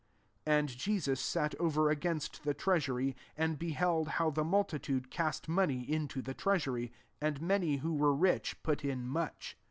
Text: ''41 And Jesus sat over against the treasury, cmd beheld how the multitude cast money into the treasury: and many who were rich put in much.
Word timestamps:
''41 0.47 0.59
And 0.59 0.69
Jesus 0.79 1.21
sat 1.21 1.53
over 1.59 1.91
against 1.91 2.43
the 2.43 2.55
treasury, 2.55 3.15
cmd 3.37 3.59
beheld 3.59 4.07
how 4.17 4.31
the 4.31 4.43
multitude 4.43 5.11
cast 5.11 5.47
money 5.47 5.81
into 5.87 6.23
the 6.23 6.33
treasury: 6.33 6.91
and 7.21 7.39
many 7.39 7.75
who 7.77 7.93
were 7.93 8.15
rich 8.15 8.63
put 8.63 8.83
in 8.83 9.05
much. 9.05 9.55